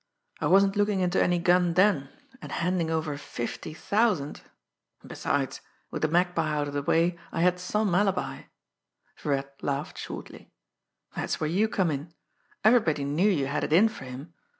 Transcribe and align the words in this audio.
I 0.39 0.47
wasn't 0.47 0.75
looking 0.75 1.01
into 1.01 1.21
any 1.21 1.37
gun 1.37 1.75
then, 1.75 2.09
and 2.41 2.51
handing 2.51 2.89
over 2.89 3.15
fifty 3.19 3.71
thousand 3.75 4.41
and 5.03 5.09
besides, 5.09 5.61
with 5.91 6.01
the 6.01 6.07
Magpie 6.07 6.55
out 6.55 6.67
of 6.67 6.73
the 6.73 6.81
way, 6.81 7.19
I 7.31 7.41
had 7.41 7.59
some 7.59 7.93
alibi." 7.93 8.45
Virat 9.19 9.61
laughed 9.61 9.99
shortly. 9.99 10.51
"That's 11.15 11.39
where 11.39 11.51
you 11.51 11.67
come 11.67 11.91
in. 11.91 12.15
Everybody 12.63 13.03
knew 13.03 13.29
you 13.29 13.45
had 13.45 13.63
it 13.63 13.73
in 13.73 13.89
for 13.89 14.05
him. 14.05 14.33